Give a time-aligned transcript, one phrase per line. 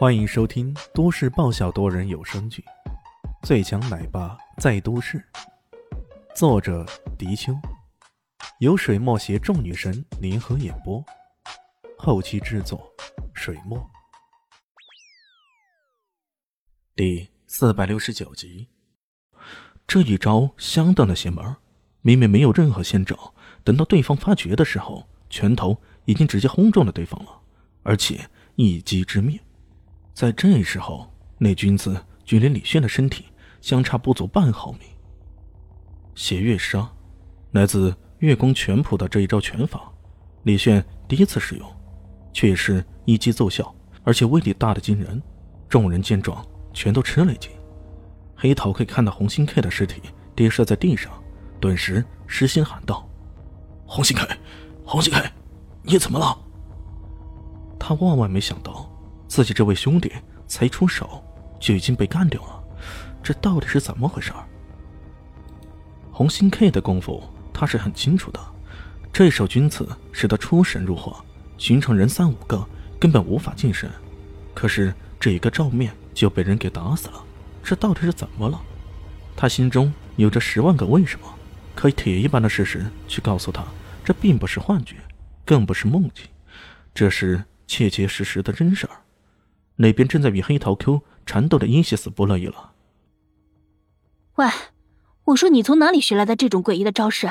[0.00, 2.64] 欢迎收听都市爆笑多人有声剧
[3.46, 5.18] 《最强奶爸在都市》，
[6.34, 6.86] 作者：
[7.18, 7.52] 迪秋，
[8.60, 11.04] 由水墨携众女神联合演播，
[11.98, 12.90] 后期制作：
[13.34, 13.78] 水墨。
[16.96, 18.68] 第四百六十九集，
[19.86, 21.56] 这一招相当的邪门，
[22.00, 25.76] 明明没有任何先兆，等到对方发觉的时候，拳头
[26.06, 27.38] 已经直接轰中了对方了，
[27.82, 29.38] 而且一击致命。
[30.20, 33.24] 在这时候，那君子距离李炫的身体
[33.62, 34.80] 相差不足半毫米。
[36.14, 36.86] 血月杀，
[37.52, 39.90] 来自月宫拳谱的这一招拳法，
[40.42, 41.66] 李炫第一次使用，
[42.34, 45.22] 却也是一击奏效，而且威力大的惊人。
[45.70, 47.50] 众人见状，全都吃了一惊。
[48.36, 50.02] 黑桃可以看到红心 K 的尸体
[50.36, 51.10] 跌摔在地上，
[51.58, 53.08] 顿时失心喊道
[53.88, 54.36] ：“红心 K，
[54.84, 55.32] 红心 K，
[55.82, 56.38] 你怎么了？”
[57.80, 58.86] 他万万没想到。
[59.30, 60.12] 自己这位兄弟
[60.48, 61.24] 才出手
[61.60, 62.64] 就已经被干掉了，
[63.22, 64.32] 这到底是怎么回事？
[66.10, 67.22] 红心 K 的功夫
[67.52, 68.40] 他是很清楚的，
[69.12, 71.24] 这手君子使得出神入化，
[71.56, 72.66] 寻常人三五个
[72.98, 73.88] 根本无法近身，
[74.52, 77.24] 可是这一个照面就被人给打死了，
[77.62, 78.60] 这到底是怎么了？
[79.36, 81.26] 他心中有着十万个为什么，
[81.76, 83.64] 可以铁一般的事实去告诉他，
[84.04, 84.96] 这并不是幻觉，
[85.46, 86.26] 更不是梦境，
[86.92, 88.90] 这是切切实实的真事儿。
[89.80, 92.72] 那边正在与黑桃 Q 缠斗的伊西斯不乐意了。
[94.34, 94.46] 喂，
[95.24, 97.30] 我说你从哪里学来的这种诡异的招式？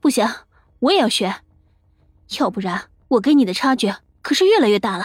[0.00, 0.26] 不行，
[0.78, 1.42] 我也要学，
[2.38, 5.04] 要不然我跟你的差距可是越来越大了。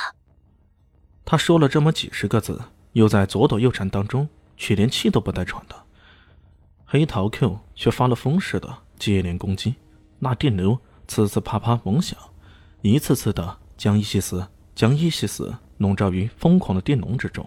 [1.25, 2.61] 他说了这么几十个字，
[2.93, 5.75] 又在左躲右闪当中，却连气都不带喘的。
[6.85, 9.75] 黑桃 Q 却发了疯似的接连攻击，
[10.19, 12.17] 那电流呲呲啪啪猛响，
[12.81, 15.53] 一次次的将伊西斯将伊西斯。
[15.81, 17.43] 笼罩于疯狂的电龙之中，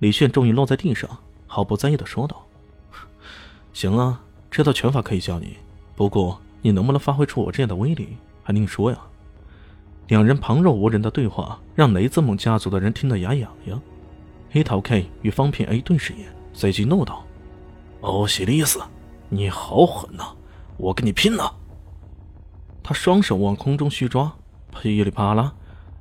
[0.00, 1.08] 李炫终于落在地上，
[1.46, 2.46] 毫不在意的说道
[3.72, 5.56] ：“行啊，这套拳法可以教你，
[5.94, 8.98] 不过你能不能发挥出我这样的威力，还另说呀。”
[10.08, 13.80] 两人旁若无人的对话，让雷兹蒙家族的人听得牙痒痒。
[14.50, 17.24] 黑桃 K 与方片 A 对视一眼，随即怒道
[18.02, 18.80] ：“欧西里斯，
[19.30, 20.24] 你好狠呐！
[20.76, 21.52] 我跟你拼了！”
[22.84, 24.30] 他双手往空中虚抓，
[24.70, 25.54] 噼里啪啦。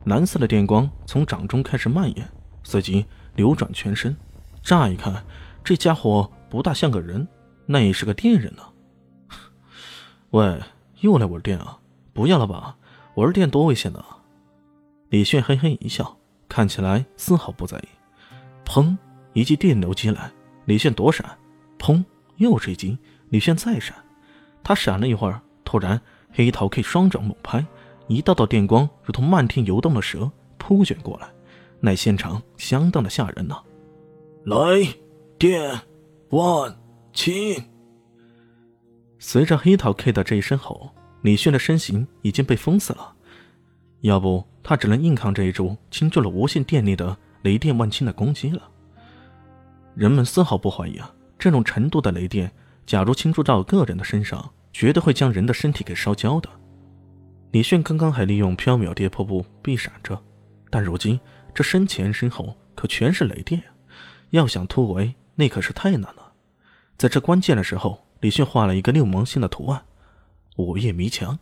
[0.06, 2.30] 蓝色的电光从掌中开始蔓延，
[2.64, 3.04] 随即
[3.36, 4.16] 流转全身。
[4.62, 5.24] 乍一看，
[5.64, 7.28] 这家伙不大像个人，
[7.66, 8.62] 那也是个电人呢。
[10.30, 10.62] 喂，
[11.00, 11.80] 又来玩电啊？
[12.14, 12.78] 不要了吧，
[13.16, 14.04] 玩电多危险的。
[15.10, 16.16] 李炫嘿嘿一笑，
[16.48, 17.88] 看起来丝毫不在意。
[18.64, 18.96] 砰！
[19.34, 20.32] 一记电流击来，
[20.66, 21.26] 李炫躲闪。
[21.80, 22.04] 砰！
[22.38, 22.98] 又是一击，
[23.30, 23.96] 李炫再闪。
[24.64, 26.00] 他闪了一会儿，突然
[26.32, 27.66] 黑桃 K 双掌猛拍。
[28.08, 31.28] 一道道电光如同漫天游动的蛇扑卷过来，
[31.80, 33.56] 那现场相当的吓人呐！
[34.46, 34.56] 来
[35.38, 35.80] 电
[36.30, 36.76] 万
[37.14, 37.64] 清。
[39.18, 43.14] 随着黑桃 K 的这一声吼，李炫的身形已经被封死了，
[44.02, 48.62] 要不他只能硬扛这一株倾注了无限电力的雷电万清的攻击了。
[49.96, 52.52] 人们丝毫不怀疑啊，这种程度的雷电，
[52.86, 56.50] 假如倾注到个人的身上，绝对会将人的身体给烧焦的。
[57.56, 60.22] 李炫刚刚还利用缥缈跌破步避闪着，
[60.70, 61.18] 但如今
[61.54, 63.64] 这身前身后可全是雷电，
[64.32, 66.34] 要想突围那可是太难了。
[66.98, 69.82] 在这关键的时候，李炫画了一个六芒星的图案，
[70.58, 71.40] 午夜迷墙，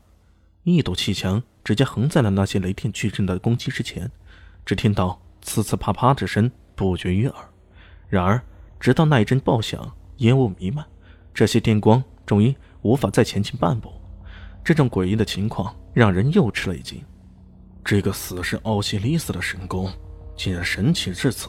[0.62, 4.12] 一堵气墙直接横在了那些雷电巨阵的攻击之前，
[4.64, 7.50] 只听到刺刺啪啪之声不绝于耳。
[8.08, 8.40] 然而，
[8.80, 10.86] 直到那一阵爆响，烟雾弥漫，
[11.34, 13.92] 这些电光终于无法再前进半步。
[14.64, 15.76] 这种诡异的情况。
[15.94, 17.00] 让人又吃了一惊，
[17.86, 19.92] 这个死士奥西里斯的神功
[20.36, 21.48] 竟然神奇至此。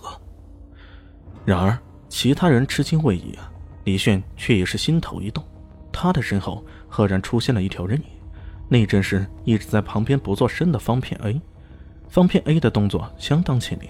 [1.47, 1.79] 然而，
[2.11, 3.39] 其他人吃惊未已，
[3.85, 5.43] 李炫却也是心头一动，
[5.91, 8.05] 他的身后赫然出现了一条人影，
[8.69, 11.41] 那正是一直在旁边不作声的方片 A。
[12.11, 13.89] 方片 A 的动作相当轻灵，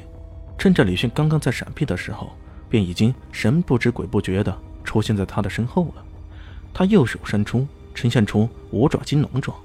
[0.56, 2.32] 趁着李炫刚刚在闪避的时候，
[2.68, 6.04] 便已经神不知鬼不觉的出现在他的身后了。
[6.72, 9.56] 他右手伸出，呈现出五爪金龙状。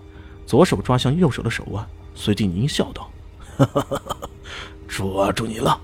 [0.50, 3.08] 左手抓向右手的手腕，随即狞笑道
[4.90, 5.80] ：“抓住你了！”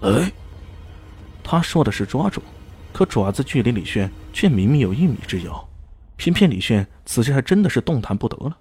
[0.00, 0.32] 哎，
[1.44, 2.40] 他说的是抓住，
[2.94, 5.68] 可爪子距离李炫却明明有一米之遥，
[6.16, 8.56] 偏偏李炫此时还真的是动弹不得了。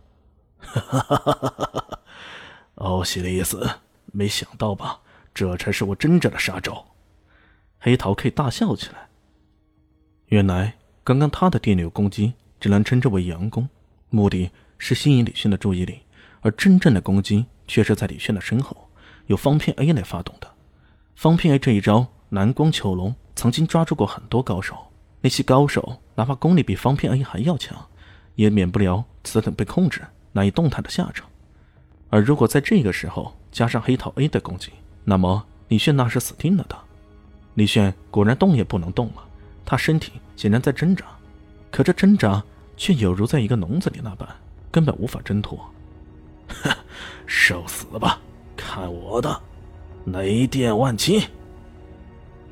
[0.59, 1.99] 哈哈哈哈哈！
[2.75, 3.65] 奥西里斯，
[4.07, 4.99] 没想到吧？
[5.33, 6.85] 这才是我真正的杀招！
[7.79, 9.07] 黑桃 K 大笑起来。
[10.25, 10.73] 原来
[11.05, 13.69] 刚刚他的电流攻击只能称之为佯攻，
[14.09, 14.51] 目的。
[14.83, 15.99] 是吸引李炫的注意力，
[16.41, 18.89] 而真正的攻击却是在李炫的身后，
[19.27, 20.47] 由方片 A 来发动的。
[21.15, 24.75] 方片 A 这一招南光囚笼曾经抓住过很多高手，
[25.21, 27.77] 那些高手哪怕功力比方片 A 还要强，
[28.33, 30.01] 也免不了此等被控制
[30.31, 31.29] 难以动弹的下场。
[32.09, 34.71] 而如果在这个时候加上黑桃 A 的攻击，
[35.03, 36.75] 那么李炫那是死定了的。
[37.53, 39.23] 李炫果然动也不能动了，
[39.63, 41.05] 他身体显然在挣扎，
[41.69, 42.43] 可这挣扎
[42.75, 44.27] 却有如在一个笼子里那般，
[44.71, 45.59] 根本无法挣脱。
[47.27, 48.19] 受死吧！
[48.57, 49.41] 看我的
[50.05, 51.27] 雷电万击！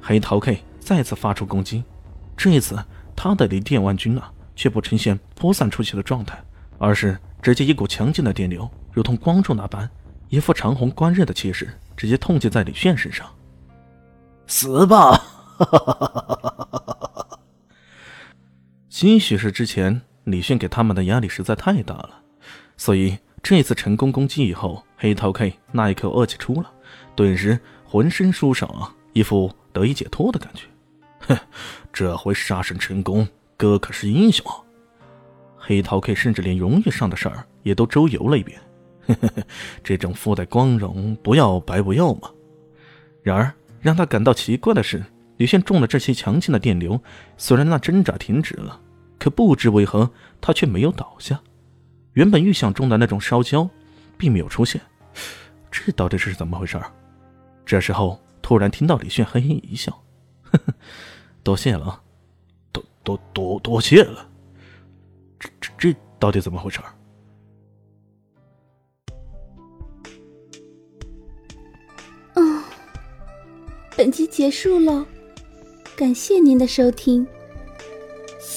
[0.02, 1.84] 黑桃 K 再次发出攻击，
[2.36, 2.78] 这一次
[3.16, 6.42] 他的雷电万钧啊，却不呈现播散出去的状态，
[6.78, 9.90] 而是直接一股强劲的电流，如同光柱那般，
[10.30, 13.28] 一副长虹贯日的气势，直接痛击在李炫身上。
[14.48, 15.22] 死吧！
[15.58, 17.40] 哈
[18.90, 20.02] 兴许是之前
[20.32, 22.22] 李迅给他们的压力实在太大了，
[22.78, 26.72] 所以这次成功攻击以后，黑桃 K 那一口恶气出了，
[27.16, 30.66] 顿时浑身舒爽啊，一副得以解脱的感觉。
[31.20, 31.38] 哼，
[31.92, 33.28] 这回杀神成功，
[33.58, 34.46] 哥可是英雄。
[35.58, 38.60] 黑桃 K 甚至连荣誉上的事儿也都周游了一遍。
[39.08, 39.44] 呵呵，
[39.84, 42.30] 这种附带光荣，不要白不要嘛。
[43.24, 43.52] 然而。
[43.82, 45.02] 让他感到奇怪的是，
[45.38, 47.02] 李炫中了这些强劲的电流，
[47.38, 48.78] 虽然那挣扎停止了，
[49.20, 50.10] 可不知为何
[50.42, 51.40] 他却没有倒下。
[52.14, 53.70] 原本预想中的那种烧焦，
[54.18, 54.82] 并没有出现，
[55.70, 56.82] 这到底是怎么回事？
[57.66, 59.92] 这时候突然听到李炫嘿嘿一笑
[60.42, 60.74] ：“呵呵，
[61.44, 62.02] 多谢了，
[62.72, 64.28] 多多多多谢了。
[65.38, 66.80] 这这这到底怎么回事？”
[73.96, 75.06] 本集结束喽，
[75.98, 77.28] 感谢您的收听。